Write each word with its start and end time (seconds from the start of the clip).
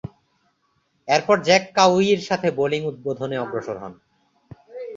এরপর, 1.07 1.37
জ্যাক 1.39 1.63
কাউয়ি’র 1.75 2.21
সাথে 2.21 2.47
বোলিং 2.57 2.81
উদ্বোধনে 2.85 3.35
অগ্রসর 3.37 3.77
হন। 3.77 3.93